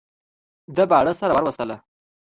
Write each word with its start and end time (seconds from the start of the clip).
ده 0.75 0.83
باڼه 0.91 1.13
سره 1.19 1.31
ور 1.33 1.43
وستله. 1.47 1.77